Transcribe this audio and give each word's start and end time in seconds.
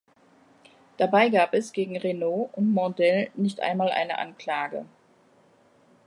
Dabei 0.97 1.29
gab 1.29 1.53
es 1.53 1.73
gegen 1.73 1.95
Reynaud 1.95 2.49
und 2.53 2.73
Mandel 2.73 3.29
nicht 3.35 3.59
einmal 3.59 3.89
eine 3.91 4.17
Anklage. 4.17 4.87